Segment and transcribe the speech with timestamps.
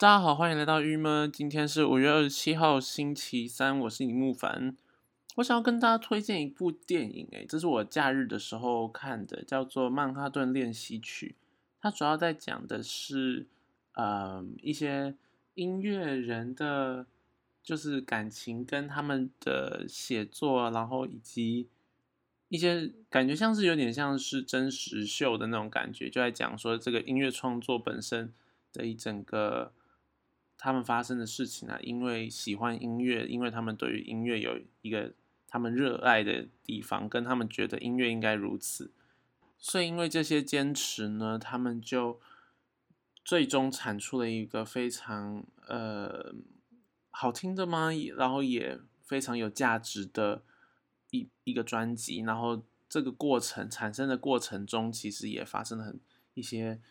[0.00, 1.30] 大家好，欢迎来到郁闷。
[1.30, 4.74] 今天是五月二十七号，星期三，我是李木凡。
[5.36, 11.36] 我想要跟大家推荐一部电影，诶，这是我假日的时候看的，叫做《曼哈顿练习曲》。
[11.82, 13.46] 它主要在讲的是，
[13.92, 15.14] 呃，一些
[15.52, 17.04] 音乐人的，
[17.62, 21.68] 就是感情跟他们的写作，然后以及
[22.48, 28.32] 一些感觉像是有点像是真实秀的那种感觉，就在讲说这个音乐创作本身
[28.72, 29.72] 的一整个。
[30.62, 35.14] 他们发生的事情啊，因为喜欢音乐，因为他们对于音乐有一个
[35.48, 38.90] 他们热爱的地方，跟他们觉得音乐应该如此，
[39.56, 42.20] 所以因为这些坚持呢，他们就
[43.24, 46.34] 最终产出了一个非常呃
[47.10, 47.88] 好听的吗？
[48.14, 50.42] 然后也非常有价值的
[51.10, 52.20] 一一个专辑。
[52.20, 55.98] 然后这个过程产生的过程中，其实也发生了很
[56.34, 56.82] 一些。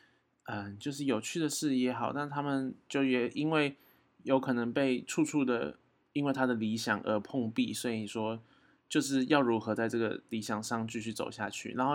[0.52, 3.76] 嗯，就是有趣的事也好，但他们就也因为
[4.24, 5.78] 有可能被处处的
[6.12, 8.42] 因为他的理想而碰壁，所以说
[8.88, 11.74] 就是要如何在这个理想上继续走下去。
[11.74, 11.94] 然后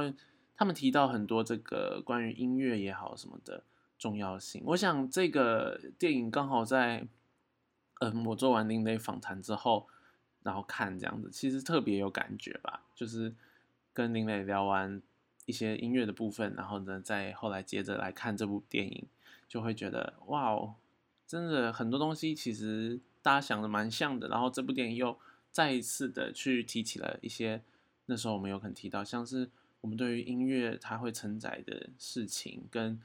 [0.54, 3.64] 他们提到很多这个关于音乐也好什么的
[3.98, 4.62] 重要性。
[4.66, 7.08] 我想这个电影刚好在
[7.98, 9.88] 嗯我做完林磊访谈之后，
[10.44, 12.84] 然后看这样子，其实特别有感觉吧。
[12.94, 13.34] 就是
[13.92, 15.02] 跟林磊聊完。
[15.46, 19.06] 一些音乐的部分，然后呢，再后来接着来看这部电影，
[19.48, 20.74] 就会觉得哇哦，
[21.26, 24.28] 真的很多东西其实大家想的蛮像的。
[24.28, 25.18] 然后这部电影又
[25.50, 27.62] 再一次的去提起了一些
[28.06, 29.50] 那时候我们有可能提到，像是
[29.80, 33.00] 我们对于音乐它会承载的事情，跟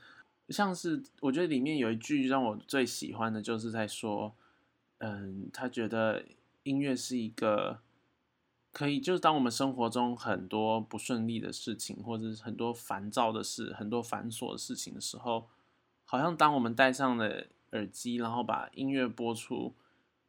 [0.50, 4.34] 像是我觉得里面有一句让我最喜欢的，就是在说，
[5.00, 6.23] 嗯，他觉得
[6.64, 7.80] 音乐是一个。
[8.72, 15.48] 可以，就是当我们生活中很多不顺利的事情，或者是很多烦躁的事、很多繁琐的事情的时候，
[16.06, 19.73] 好像当我们戴上了耳机，然后把音乐播出，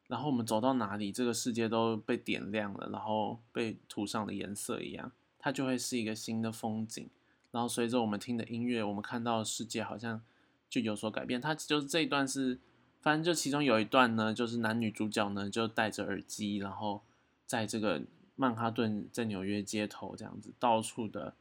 [0.08, 7.08] 然后我们走到哪里，这个世界都被点亮了，然后被涂上了颜色一样，它就会是一个新的风景。
[7.50, 10.22] 然后随着我们听的音乐，我们看到的世界好像
[10.70, 11.38] 就有所改变。
[11.38, 12.58] 它就是这一段是，
[13.02, 17.02] 反正就其中有一段呢，就是男女主角呢就戴着耳机，然后
[17.44, 18.00] 在这个。
[18.40, 21.34] 曼哈顿在纽约街头这样子到处的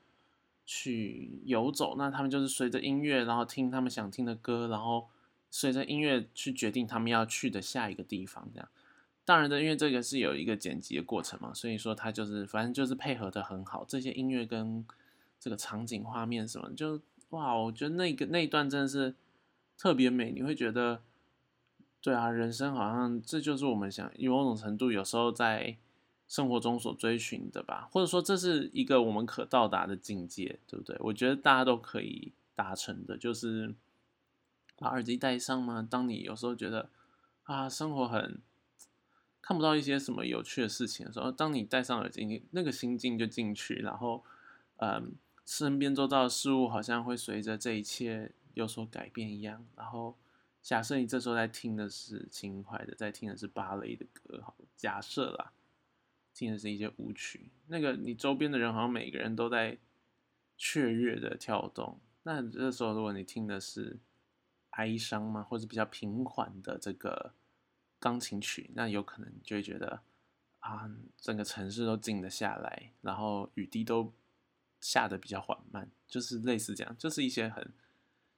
[0.65, 5.07] 去游走，那他们就是随着音乐，然后听他们想听的歌，然后
[5.49, 8.49] 随着音乐去决定他们要去的下一个地方。
[8.53, 8.67] 这样，
[9.23, 13.85] 当然的，因为这个是有一个剪辑的过程嘛，所以说他就是反正就是配合的很好。
[13.87, 14.85] 这些音乐跟
[15.39, 16.99] 这个场景画面什么，就
[17.29, 19.16] 哇，我觉得那个那一段真的是
[19.77, 20.33] 特别美。
[20.33, 21.01] 你会觉得，
[22.01, 25.77] 对啊，人生好像这就是我们想有某种程度，有时候在。
[26.29, 30.95] 生活中所追寻的吧，或者说这是一个我们可到达的境界，对不对？
[31.00, 33.73] 我觉得大家都可以达成的，就是
[34.78, 35.81] 把耳机戴上嘛。
[35.81, 36.88] 当你有时候觉得
[37.45, 38.40] 啊，生活很
[39.41, 44.23] 看不到一些什么有趣的事情的时候，当你戴上耳机，那个心境就进去，然后
[44.78, 45.16] 嗯，
[45.47, 49.66] 身边周遭的事物好像会随着这一切有所改变一样。
[49.75, 50.16] 然后
[50.61, 55.51] 假设你这时候在听的是轻快的，在听的是芭蕾的歌，好，假设啦。
[56.34, 59.78] 听的是一些舞曲，那个你周边的人好像每个人都在
[60.57, 62.00] 雀跃的跳动。
[62.23, 63.97] 那这时候如果你听的是
[64.72, 67.34] 哀伤嘛，或者比较平缓的这个
[68.00, 70.01] 钢琴曲，那有可能就会觉得
[70.59, 74.13] 啊，整个城市都静了下来，然后雨滴都
[74.79, 77.73] 下的比较缓慢，就是类似这样，就是一些很，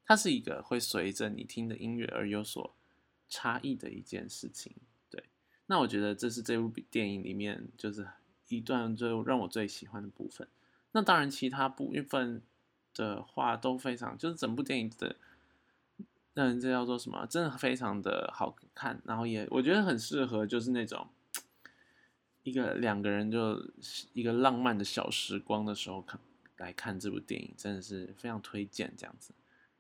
[0.06, 2.76] 它是一个会随着你听的音乐而有所
[3.28, 4.76] 差异的一件事情。
[5.72, 8.06] 那我觉得这是这部电影里面就是
[8.50, 10.46] 一段最让我最喜欢的部分。
[10.92, 12.42] 那当然，其他部分
[12.94, 15.16] 的话都非常，就是整部电影的，
[16.34, 17.26] 嗯，这叫做什么？
[17.26, 19.02] 真的非常的好看。
[19.06, 21.08] 然后也我觉得很适合，就是那种
[22.44, 23.66] 一个两个人就
[24.12, 26.20] 一个浪漫的小时光的时候看
[26.58, 29.34] 来看这部电影，真的是非常推荐这样子。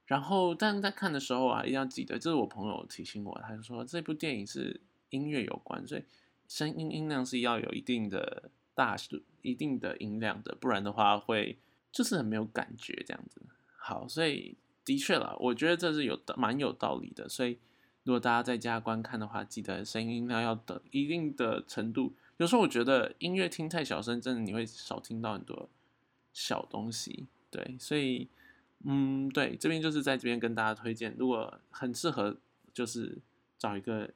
[0.05, 4.79] 然后，但是在看的时候啊，一定要记得，这是我朋友提醒我，他就说这部电影是。
[5.11, 6.03] 音乐有关，所以
[6.47, 8.97] 声音音量是要有一定的大、
[9.41, 11.57] 一定的音量的，不然的话会
[11.91, 13.41] 就是很没有感觉这样子。
[13.77, 17.29] 好，所以的确啦，我觉得这是有蛮有道理的。
[17.29, 17.57] 所以
[18.03, 22.13] 如果大家在家观看的话，记得声音音量要等一定的程度。
[22.37, 25.69] 有时候我觉得音乐听太小声，真的你会少听到很多
[26.33, 27.27] 小东西。
[27.49, 28.27] 对，所以
[28.83, 32.37] 嗯，对，这边就是在这边跟大家推荐，如果很适合，
[32.73, 33.17] 就是
[33.57, 34.09] 找一个。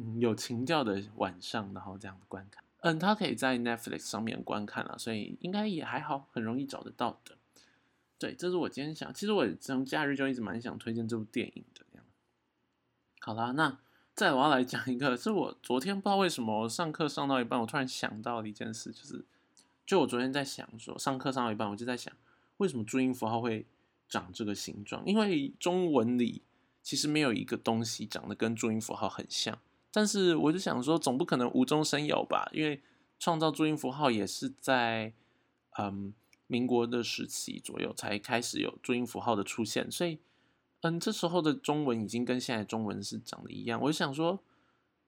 [0.00, 7.36] 嗯，有情调的晚上，然后这样观看，嗯，它可以在 Netflix 上面观看了，所以应该也还好，很容易找得到的。
[8.16, 11.84] 对，这是我今天想，其实我从假日就一直蛮想推荐这部电影的。
[13.20, 13.76] 好啦，那
[14.14, 19.24] 再我要来讲一个，是我昨天不知道为什么上课上到一半，我突然想到的一件事，就是
[19.84, 22.14] 就我昨天在想说，上课上到一半，我就在想，
[22.58, 23.66] 为什么注音符号会
[24.08, 25.04] 长这个形状？
[25.04, 26.42] 因为中文里
[26.82, 29.58] 其实没有一个东西长得跟注音符号很像。
[29.90, 32.48] 但是我就想说，总不可能无中生有吧？
[32.52, 32.82] 因为
[33.18, 35.12] 创造注音符号也是在
[35.78, 36.12] 嗯
[36.46, 40.18] 民国的时期左右才开始有注音符号的出现，所以
[40.82, 43.80] 嗯这时候的中文已经跟现在中文是长得一样。
[43.80, 44.38] 我就想说，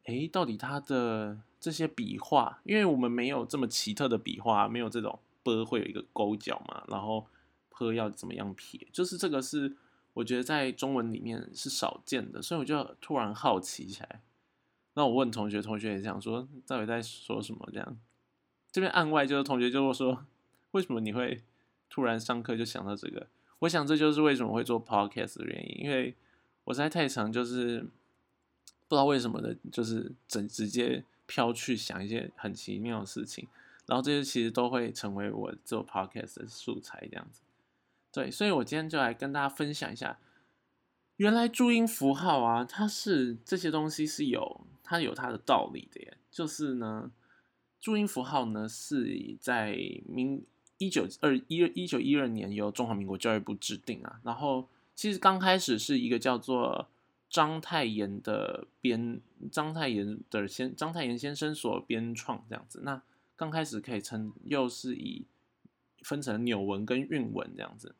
[0.04, 7.26] 诶，到底它的这些笔画，因为我们没有这么奇特的笔画，没有这种 “b” 会有一个勾角嘛，然后
[7.70, 9.76] “p” 要怎么样撇，就是这个是
[10.14, 14.22] 我觉得在中文里面是少见的，所以我就突然好奇起来。
[15.00, 17.66] 那我问同学，同学也想说，到底在说什么？
[17.72, 17.98] 这样，
[18.70, 20.26] 这边案外就是同学就说，
[20.72, 21.42] 为什么你会
[21.88, 23.26] 突然上课就想到这个？
[23.60, 26.14] 我想这就是为什么会做 podcast 的原因，因为
[26.64, 33.48] 我实在太长，就是不知道为什么的，就是整直接飘去想一些很奇妙的事情，
[33.86, 37.40] 然后这些其实都会成为我做 podcast 的素材，这样子。
[38.12, 40.18] 对，所以我今天就来跟大家分享一下，
[41.20, 44.66] 原来注音符号啊，它是这些东西是有。
[44.82, 47.12] 它有它的道理的耶，就是呢，
[47.80, 49.78] 注音符号呢是在
[50.08, 50.44] 明
[50.78, 56.88] 一九二一一九一二年由中华民国教育部制定啊，然后其实刚开始是一个叫做
[57.28, 59.20] 章太炎的编，
[59.52, 63.00] 章太炎的先章太炎先生所编创这样子，那
[63.36, 65.24] 刚开始可以称又是以
[66.02, 67.94] 分成纽文跟韵文这样子，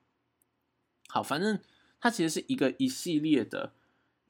[1.06, 1.60] 好，反正
[2.00, 3.72] 它其实是一个一系列的。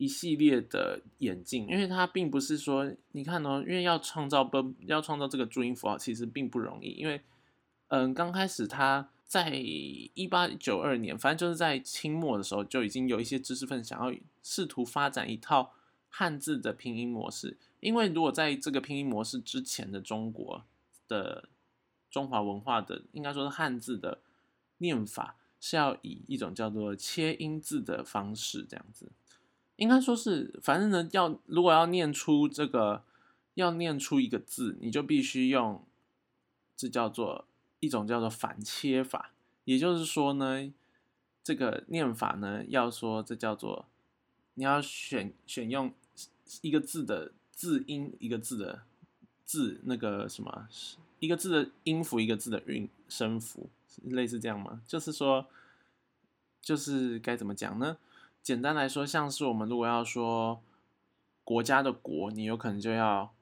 [0.01, 6.93] 一系列的演进，因为它并不是说，你看哦，因为要创造不要创造这个注音符号，其实并不容易。
[6.93, 7.21] 因为，
[7.89, 15.75] 嗯，刚开始它在一八九二年，反正就是在清末的时候，就已经有一些知识分子想要试图发展一套
[16.09, 17.59] 汉字的拼音模式。
[17.81, 20.65] 因为如果在这个拼音模式之前的中国
[21.09, 21.51] 的
[22.11, 24.23] 中华文化的，应该说是汉字的
[24.79, 29.13] 念法，是要以一种叫做切音字的方式这样子。
[29.77, 33.05] 应该说是，反正呢，要如果要念出这个，
[33.55, 35.83] 要念出一个字，你就必须用，
[36.77, 37.47] 这叫做
[37.79, 39.33] 一种叫做反切法。
[39.65, 40.73] 也就是说呢，
[41.43, 43.87] 这个念法呢，要说这叫做，
[44.55, 45.93] 你要选选用
[46.61, 48.83] 一个字的字音，一个字的
[49.47, 50.69] 字那个什么，
[51.21, 53.71] 一个字的音符，一个字的韵声符，
[54.05, 54.83] 类似这样吗？
[54.87, 55.47] 就是说，
[56.61, 57.99] 就是该怎么讲呢？
[58.43, 60.63] 简单来说，像是我们如果要说
[61.45, 63.35] 国家的“国”，你有可能就要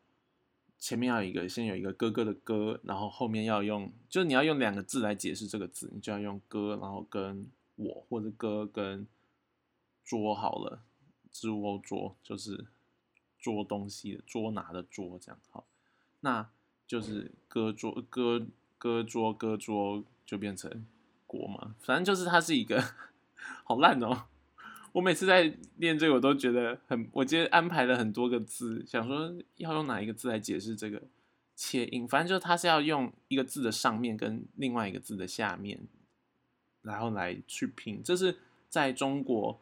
[0.79, 7.47] 前面要有一个，先有一个哥哥的“哥”，然后后面要用，就是你要用两个字来解释这个字，你就要用“哥”，然后跟
[7.77, 9.07] 我或者“哥”跟
[10.05, 10.83] “桌”好了
[11.31, 12.67] ，“桌”桌就是
[13.39, 15.65] 捉东西的、捉拿的“捉”这样好，
[16.21, 16.49] 那
[16.87, 18.47] 就是“哥桌”、“哥
[18.79, 20.85] 哥桌”、“哥桌”就变成
[21.27, 22.85] “国”嘛，反正就是它是一个
[23.65, 24.25] 好烂哦。
[24.93, 27.09] 我每次在练这个，我都觉得很。
[27.13, 31.01] 我今天安排了很多个字，想说要用哪一个字来解释这个
[31.57, 32.07] 切音。
[32.07, 35.81] 反正就是它是要用一个字的上面跟另外一个字的下面，
[36.83, 38.03] 然后来去拼。
[38.03, 38.37] 这是
[38.69, 39.59] 在中国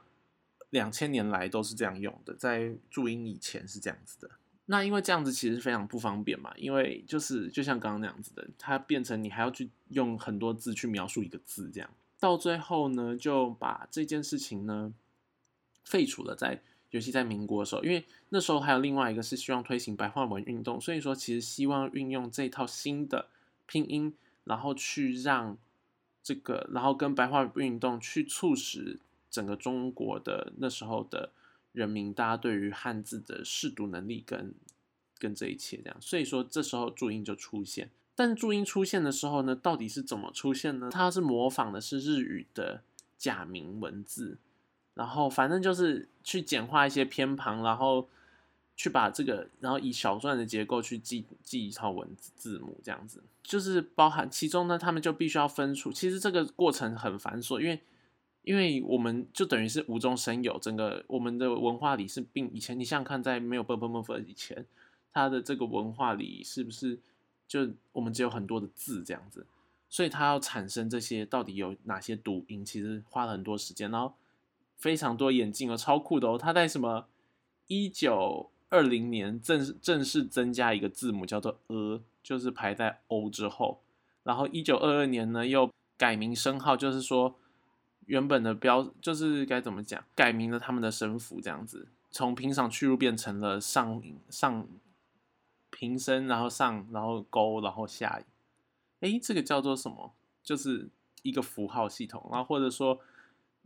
[0.70, 4.30] 两千年来都是这样用的，在注音以前是这样子的。
[4.66, 14.92] 那因为这样子其实非常不方便嘛，因为就是就像刚刚那样子的，它变成你还要去用很多字去描述一个字，这样到最后呢，就把这件事情呢。
[15.88, 23.28] 废除了，在尤其在民国的时候，因为那时候还有另外一个是希望推行白话文运动，所以说其实希望运用这套新的
[23.66, 25.56] 拼音，然后去让
[26.24, 28.98] 这个，然后跟白话运动去促使
[29.30, 31.30] 整个中国的那时候的
[31.76, 34.54] 人民，大家对于汉字的识读能力跟
[35.18, 37.90] 跟这一切这样，所以说这时候注音就出现。
[38.14, 40.88] 但注音出现的时候呢，到底是怎么出现呢？
[40.90, 42.80] 它是模仿的是日语的
[43.18, 44.38] 假名文字。
[44.94, 48.08] 然后反正就是去简化一些偏旁，然后
[48.74, 55.92] 去把这个，然后以小篆的结构去记记一套文字字母，这样子就是包含其中呢，他们就必须要分出。
[55.92, 57.78] 其实这个过程很繁琐，因为
[58.46, 64.64] 因为我们就等于是无中生有，整个我们的文化里是并以前你想想看，在没有 b b m f 以前，
[65.12, 66.98] 它的这个文化里是不是
[67.46, 69.44] 就我们只有很多的字这样子，
[69.90, 74.14] 所以它要产生这些到底有哪些读音，其实花了很多时间，然后。
[74.78, 76.36] 非常多眼镜哦，超酷的哦！
[76.36, 77.06] 他在什么
[77.66, 83.80] 一九二零年正正式增加一个字母叫做 “a”，就是排在 “o” 之后。
[84.22, 87.34] 然后一九二二年呢又改名声号，就是说
[88.06, 91.86] 原本的标就是该怎么讲，改名了他们的声符这样子。
[92.10, 94.66] 从平常去入变成了上上
[95.70, 98.22] 平声，然后上，然后勾，然后下。
[99.00, 100.14] 哎，这个叫做什么？
[100.42, 100.88] 就是
[101.22, 102.26] 一个符号系统。
[102.30, 102.98] 然后或者说，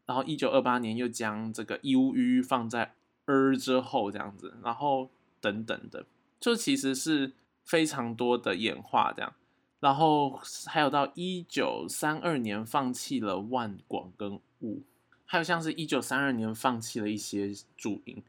[0.06, 2.94] 然后一九二八年又将这个 u u 放在
[3.26, 5.08] er 之后，这样子，然后
[5.40, 6.04] 等等的，
[6.40, 7.32] 就其实是
[7.62, 9.32] 非常多的演化这样。
[9.80, 14.82] 然后还有到一九三二年放弃了万广跟物，
[15.24, 18.22] 还有像是一九三二年放弃了一些注音，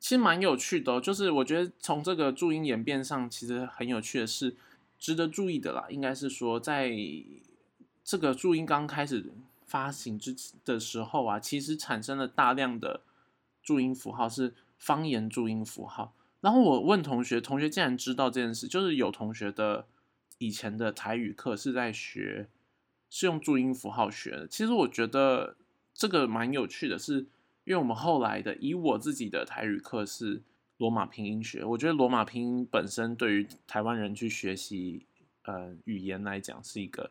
[0.00, 0.98] 其实蛮有趣的。
[1.02, 4.56] 就是我觉得从这个注音演变上，其实很有趣的是，
[4.98, 5.84] 值得注意的啦。
[5.90, 6.90] 应该是说，在
[8.02, 9.30] 这个注音刚开始
[9.66, 10.34] 发行之
[10.64, 13.02] 的时候啊，其实产生了大量的
[13.62, 16.14] 注音符号是方言注音符号。
[16.40, 19.84] 然后我问同学，同学竟然知道这件事，就是有同学的。
[20.44, 22.48] 以前的台语课是在学，
[23.08, 24.46] 是用注音符号学的。
[24.46, 25.56] 其实我觉得
[25.94, 27.20] 这个蛮有趣的，是
[27.64, 30.42] 因为我们后来的以我自己的台语课是
[30.76, 31.64] 罗马拼音学。
[31.64, 35.06] 我觉得罗马拼音本身对于台湾人去学习
[35.44, 37.10] 呃语言来讲是一个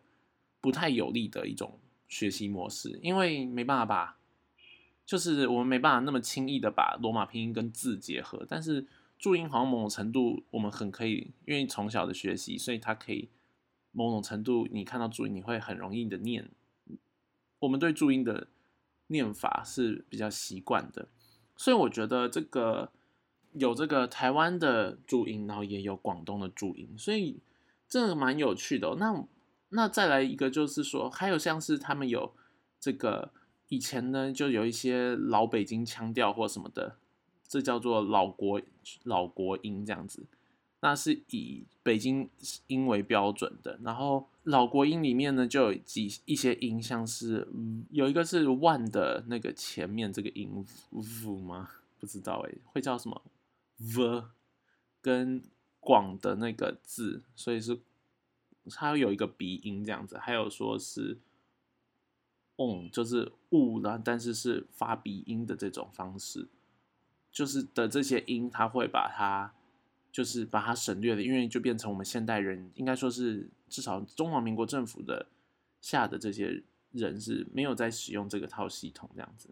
[0.61, 4.17] 不太有利的一种学习模式，因为没办法把，
[5.05, 8.85] 就是我们没办法那么轻易的把罗马拼音跟字结合，但是。
[9.23, 13.29] 注音好像某种程度我们很可以，因为从小的学习，所以它可以
[13.93, 16.51] 某种程度你看到注音你会很容易的念。
[17.59, 18.47] 我们对注音的
[19.07, 21.07] 念法是比较习惯的，
[21.55, 22.91] 所以我觉得这个
[23.53, 27.39] 有这个台湾的注音，然后也有广东的注音，所以
[27.87, 28.97] 这个蛮有趣的。
[28.99, 29.25] 那
[29.69, 32.35] 那再来一个就是说，还有像是他们有
[32.77, 33.31] 这个
[33.69, 36.97] 以前呢，就有一些老北京腔调或什么的。
[37.53, 38.59] 这叫做老国
[39.03, 40.25] 老国音这样子，
[40.79, 42.27] 那是以北京
[42.65, 43.79] 音为标准的。
[43.83, 47.47] 然后老国音里面呢，就有几一些音，像是
[47.91, 51.69] 有一个是万的那个前面这个音 v 吗？
[51.99, 53.21] 不知道哎，会叫什么
[53.77, 54.23] v？
[54.99, 55.43] 跟
[55.79, 57.79] 广的那个字，所以是
[58.71, 60.17] 它有一个鼻音这样子。
[60.17, 61.19] 还有说是
[62.55, 66.47] on，就是雾了，但是是发鼻音的这种方式。
[67.33, 69.51] 就是的这些音，他会把它，
[70.11, 75.25] 就是把它省略了，因为就变成我们现代人，应该说是至少中华民国政府的
[75.81, 76.61] 下的这些
[76.91, 79.49] 人是没有在使用这个套系统这样子，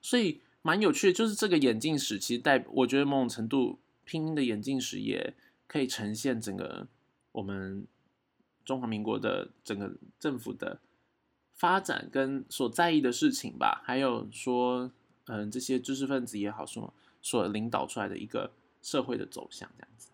[0.00, 5.34] 所以蛮有趣的，就是这个眼镜史其实带，我觉得某种程度拼音的眼镜史也
[5.66, 6.88] 可以呈现整个
[7.32, 7.86] 我们
[8.64, 10.80] 中华民国的整个政府的
[11.54, 14.90] 发展跟所在意的事情吧，还有说。
[15.26, 18.50] 嗯，这些知识分子也好，说所领导出来的一个
[18.82, 20.08] 社会的走向，这样子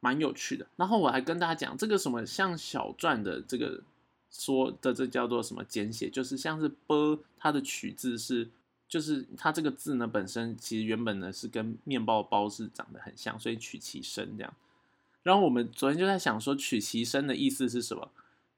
[0.00, 0.66] 蛮有趣的。
[0.76, 3.82] 然后我还跟大家讲，这个什么像小篆的这个
[4.30, 8.48] 说的，这叫做什么简写，就是像是“波”，它的取字是，
[8.88, 14.54] 就是它这个字呢本身其实原本呢是跟面包包是长得很像，所以取其声这样。
[15.22, 18.10] 然后我们昨天就在想说，取其声的意思是什么？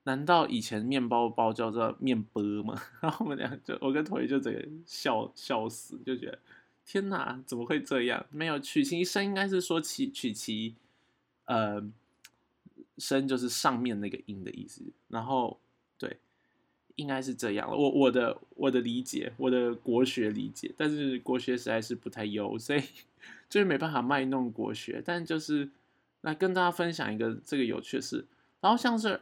[0.04, 2.82] 难道以前面包包叫做面波吗？
[3.00, 6.36] 然后我们俩就我跟同学就这个笑笑死，就觉得
[6.84, 8.26] 天哪，怎么会这样？
[8.30, 10.74] 没有取其声，应该是说其取其
[11.44, 11.80] 呃
[12.98, 14.82] 声，就是上面那个音的意思。
[15.06, 15.56] 然后
[15.96, 16.18] 对，
[16.96, 17.76] 应该是这样了。
[17.76, 22.82] 我我的我的理解，我的国学理解，但是国学实在是不太优，所以
[23.48, 25.00] 就是没办法卖弄国学。
[25.04, 25.70] 但就是
[26.22, 28.26] 来跟大家分享一个这个有趣事，
[28.60, 29.20] 然后像是。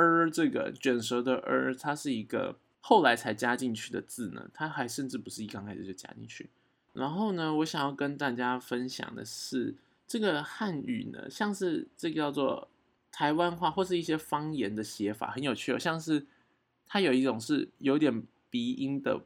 [0.00, 6.48] 儿这个卷舌的儿，它是一个后来才加进去的字呢，它还甚至不是一刚开始就加进去。
[6.92, 9.74] 然后呢，我想要跟大家分享的是，
[10.06, 12.68] 这个汉语呢，像是这个叫做
[13.12, 16.26] 台湾话或是一些方言的写法很有趣哦，像是
[16.86, 19.20] 它有一种是有点鼻音的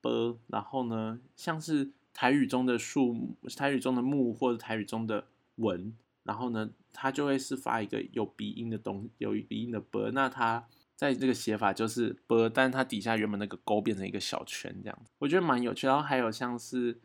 [0.00, 5.24] b，然后呢，像是台语中的树、台语中的木或者台语中的
[5.56, 5.94] 文。
[6.26, 10.66] 然后呢，它就会是发一个有鼻音的东，有鼻音的 b，那它
[10.96, 15.86] 在这个写法就是 b，但它底下原本那个勾变成一个小圈这样子，我觉得蛮有趣。
[15.86, 16.98] 然后还有像是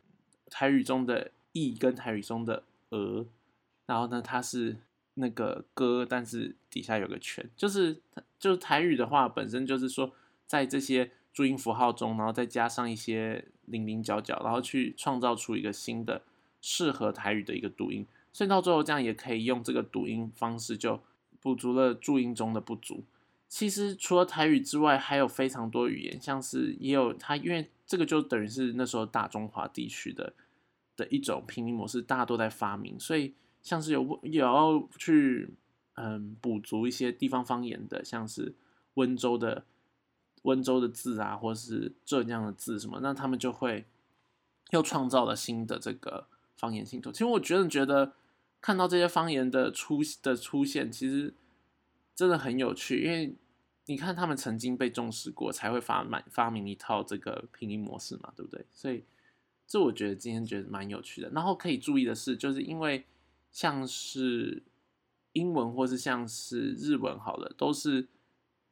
[0.50, 3.28] 台语中的 e 跟台语中的鹅，
[3.86, 4.78] 然后呢它是
[5.14, 8.02] 那个歌，但是底下有个圈，就是
[8.40, 10.12] 就是台语的话本身就是说
[10.48, 16.24] 在这些注音符号中，然后再加上一些零零角角，然后去创造出一个新的
[16.60, 18.08] 适合台语的一个读音。
[18.34, 21.02] 所以到最后，这样也可以用这个读音方式，就
[21.40, 23.04] 补足了注音中的不足。
[23.48, 30.34] 其实除了台语之外，还有非常多语言，像是也有它，因为这个就等于是那时候大中华地区的
[30.96, 35.54] 的一种拼音模式，大家都在发明，所以像是有也要去
[35.96, 38.56] 嗯补足一些地方方言的，像是
[38.94, 39.66] 温州的
[40.44, 43.86] 温州的字啊，或是浙江的字什么，那他们就会
[44.70, 46.28] 又创造了新的这个
[46.62, 47.12] 方言信徒。
[47.12, 48.14] 其实我觉得觉得
[48.62, 51.34] 看到这些方言的出的出现，其实
[52.16, 53.36] 真的很有趣，因为
[53.88, 58.64] 你看他们曾经被重视过，才会发满发明一套这个拼音模式嘛，对不对？
[58.72, 59.04] 所以
[59.68, 61.30] 这我觉得今天觉得蛮有趣的。
[61.32, 63.04] 然后可以注意的是，就是因为
[63.52, 64.62] 像是
[65.34, 68.08] 英文或是像是日文，好了，都是。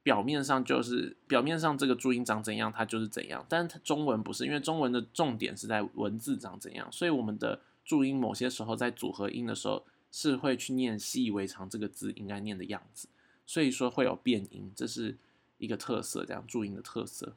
[0.01, 3.45] 表面上就是表面上这个注音长怎样，它就是怎样。
[3.49, 13.07] 但是它中文不是，因为中文的重点是在文字长怎样，所以我们的注音某些时候在组合音的时候是会去念习以为常这个字应该念的样子，
[13.47, 15.17] 所以说会有变音，这是
[15.57, 17.33] 一个特色，这样注音的特色。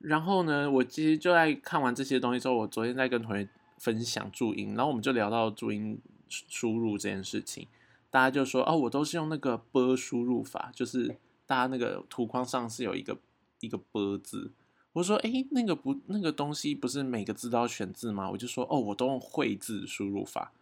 [0.00, 3.48] 然后呢，我其实就在看完这些东西之后，我昨天在跟同学
[3.78, 5.98] 分享注音，然后我们就聊到注音
[6.28, 7.66] 输入这件事情，
[8.10, 11.16] 大家就说哦，我都是用那个波输入法，就是。
[11.48, 13.16] 大家那个图框上是有一个
[13.60, 14.50] 一个“波”字，
[14.96, 20.52] 我说：“哎，那个不，那个东西不是每个字都要选字吗？”我就说：“哦，我都用会字输入法。”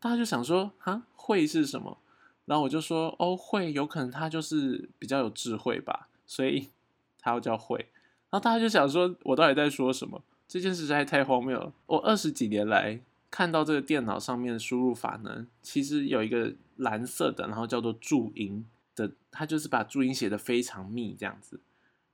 [0.00, 1.96] 大家就想说：“哈，会是什么？”
[2.46, 6.70] 然后我就说：“哦，会有可能他就是比较有智慧吧，所以
[7.20, 7.76] 他要叫会。”
[8.30, 10.20] 然后大家就想说：“我到底在说什么？
[10.48, 11.72] 这件事实在太荒谬了！
[11.86, 18.66] 我二十几年来看到这个电脑上面的输入法呢，其实有一个蓝色的，然后叫做注音。”
[18.96, 21.60] 的，他就是把注音写的非常密这样子，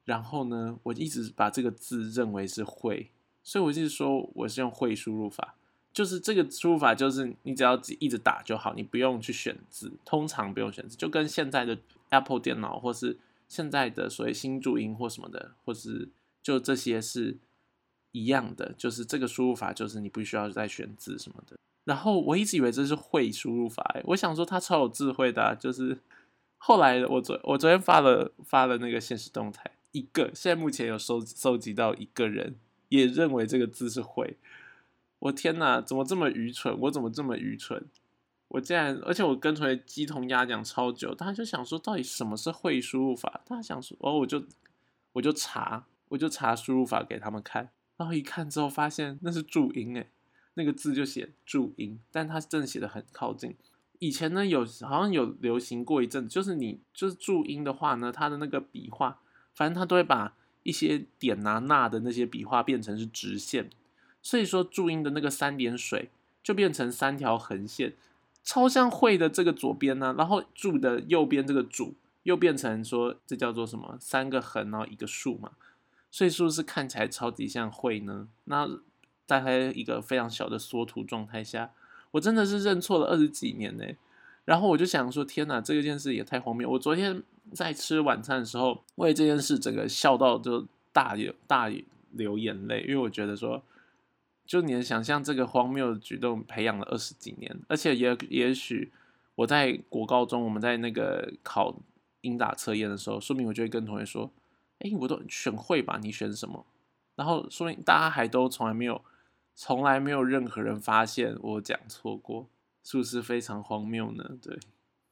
[0.04, 3.11] 然后呢，我一直把这个字认为是会，
[3.42, 5.54] 所以我一直说我是用会输入法，
[5.92, 11.78] 就是这个输入法就是你只要一直打就好，你不用去选字，通常不用选字，就跟现在的
[12.11, 13.18] Apple 电脑或是
[13.49, 16.08] 现在的所谓新注音或什么的，或是
[16.42, 17.38] 就这些是
[18.12, 21.56] 一样的，就是这个输入法就是你不需要再选字什么的。
[21.84, 25.99] 然后我一直以为这是会输入法，我想说他超有智慧的，就是。
[26.66, 32.56] 后来我昨我昨天发了发了那个现实动态，一个现在目前有收收集到一个人
[32.88, 34.36] 也认为这个字是会，
[35.20, 36.76] 我天哪，怎么这么愚蠢？
[36.80, 37.86] 我怎么这么愚蠢？
[38.48, 43.42] 我竟然，而且我跟同学鸡同鸭讲超久，他就想说到底什么是会输入法？
[43.47, 44.45] 他想说，哦，我就
[45.12, 50.10] 我就查，我就查输入法给他们看，然后一看之后发现那是注音诶，
[50.54, 53.54] 那个字就写注音，但他真的写的很靠近。
[54.00, 59.21] 以前呢，有好像有流行过一阵，就是你就是注音的话呢，它的那个笔画，
[59.54, 63.71] 反正它都会把一些点啊、捺的那些笔画变成是直线，
[64.23, 66.10] 所以说注音的那个三点水
[66.43, 67.95] 就变成三条横线，
[68.43, 75.52] 超像会的这个左边呢，然后注的右边这个主又变成说这叫做什么三个横然后一个竖嘛，
[76.10, 78.28] 所以是不是看起来超级像会呢？
[78.45, 78.69] 那
[79.26, 81.71] 大概一个非常小的缩图状态下。
[82.12, 83.84] 我真的是认错了二十几年呢，
[84.45, 86.71] 然后我就想说，天哪，这件事也太荒谬！
[86.71, 91.71] 我昨天在吃晚餐的时候，为这件事整个笑到就大流大
[92.11, 93.63] 流眼泪，因为我觉得说，
[94.47, 98.93] 就你能想象这个荒谬的举动培养了二十几年，而且也也许
[99.35, 101.76] 我在国高中，我们在那个考
[102.23, 104.30] 英打测验的时候，说明我就会跟同学说，
[104.80, 106.65] 哎，我都选会吧，你选什么？
[107.17, 109.00] 然后说明大家还都从来没有。
[109.57, 112.49] 从来没有任何人发现我讲错过，
[112.83, 114.37] 是不是非常荒谬呢？
[114.43, 114.59] 对，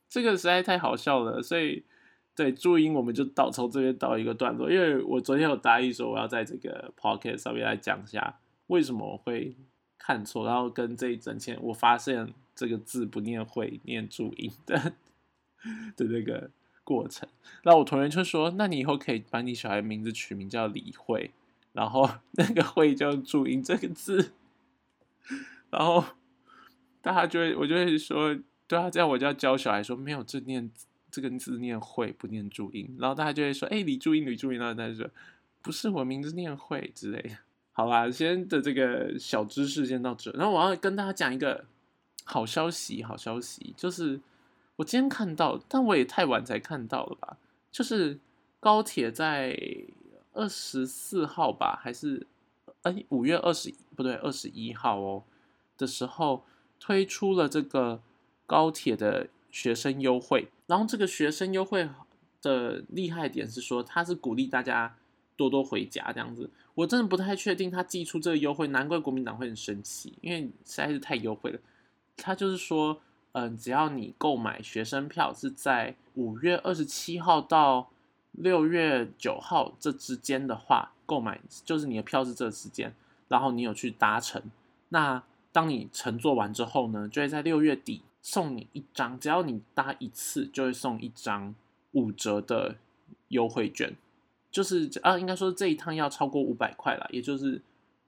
[0.09, 1.40] 这个实在太好笑了。
[1.40, 1.85] 所以，
[2.35, 9.55] 对注音我们就到从这边到一个段落，因为我昨天有答应说我要在这个 pocket 上面来讲一下为什么我会
[9.99, 14.95] 看错，然后跟这一整天我发现这个字不念会念注音的
[15.97, 16.51] 的那个
[16.85, 17.29] 过程。
[17.64, 21.31] 那我同学就说：“那你以后可以把你小孩名字取名叫李慧。”
[21.73, 24.33] 然后那个会就注音这个字，
[25.71, 26.05] 然后
[27.01, 28.37] 大家就会我就会说，
[28.68, 35.09] 对啊，这样我就要教小孩说，没有这念字这个字念会不念注音，然后大家就会说，哎，李注音李注音，然后大家说
[35.62, 37.37] 不是我名字念会之类的。
[37.72, 41.64] 好啦，先的这个小知识先到这，然后我要跟大家讲一个
[42.25, 44.20] 好消息，好消息就是
[44.75, 47.37] 我今天看到，但我也太晚才看到了吧，
[47.70, 48.18] 就是
[48.59, 49.57] 高铁在。
[50.35, 52.27] 二十四号吧，还是
[52.85, 55.22] 哎五月二十不对，二十一号哦
[55.77, 56.42] 的时候
[56.81, 58.01] 推出了这个
[58.46, 60.48] 高铁的学生优惠。
[60.72, 61.87] 然后这个学生优惠
[62.40, 64.96] 的厉害点是说，他是鼓励大家
[65.37, 66.48] 多多回家这样子。
[66.74, 71.61] 我真的不太确定他寄出这个优惠，难怪国民党会很生气，因为实在是太优惠了。
[72.16, 72.98] 他就是说，
[73.32, 77.90] 嗯，只要你购买学生票是在五月二十七号到。
[78.32, 82.94] 六月九号这之间的话，购买就是你的票是这个时间，
[83.28, 84.42] 然后你有去搭乘，
[84.88, 91.54] 那当你乘坐完之后呢，就会在六月底送你一张，只要你搭一次就会送一张
[91.90, 92.76] 五折的
[93.28, 93.92] 优惠券，
[94.50, 97.61] 就是啊，应该说这一趟要超过五百块了，也就是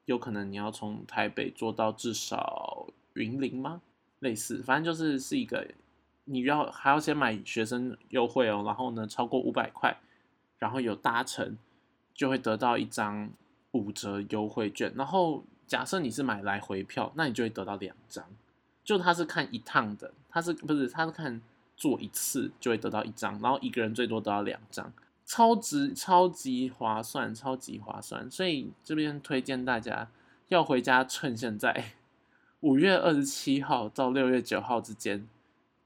[0.04, 3.82] 有可能你要从台北坐到至少云林吗？
[4.20, 5.66] 类似，反正就是是一个
[6.24, 9.96] 你要还要先买学生优惠哦，然后呢超过五百块，
[10.58, 11.58] 然后有搭乘
[12.14, 13.28] 就会得到一张
[13.72, 14.92] 五折优惠券。
[14.94, 18.24] 然后假设你是买来回票，那你就会得到两张。
[18.84, 21.40] 就他是看一趟的，他是不是他是看
[21.76, 24.92] 坐一次就会得到一张，然后一个人最多得到两张。
[25.26, 30.06] 超值、超级划算、超级划算，所以这边推荐大家
[30.48, 31.92] 要回家，趁现在
[32.60, 35.26] 五月二十七号到六月九号之间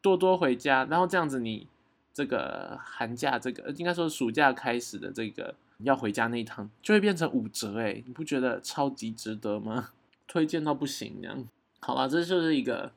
[0.02, 1.68] 多多回家，然后这样子你
[2.12, 9.90] 这个寒假这个应该说暑假开始的这个要回家那一趟就会变成五折哎，你不觉得超级值得吗？
[10.26, 11.46] 推荐到不行这样，
[11.80, 12.92] 好了，这就是一个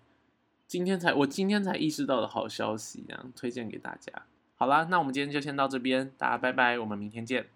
[0.68, 4.12] 今天才我今天才意识到的好消息，这样推荐给大家。
[4.56, 7.48] 好啦，那我们今天就先到这边，大家拜拜，我们明天见。